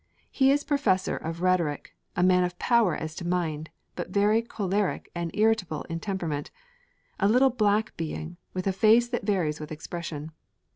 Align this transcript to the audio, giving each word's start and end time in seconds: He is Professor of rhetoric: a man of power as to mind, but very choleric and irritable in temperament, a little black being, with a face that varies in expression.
He 0.31 0.49
is 0.51 0.63
Professor 0.63 1.15
of 1.15 1.43
rhetoric: 1.43 1.93
a 2.15 2.23
man 2.23 2.43
of 2.43 2.57
power 2.57 2.95
as 2.95 3.13
to 3.17 3.27
mind, 3.27 3.69
but 3.95 4.09
very 4.09 4.41
choleric 4.41 5.11
and 5.13 5.29
irritable 5.35 5.83
in 5.89 5.99
temperament, 5.99 6.49
a 7.19 7.27
little 7.29 7.51
black 7.51 7.95
being, 7.97 8.37
with 8.51 8.65
a 8.65 8.73
face 8.73 9.07
that 9.09 9.27
varies 9.27 9.61
in 9.61 9.69
expression. 9.69 10.31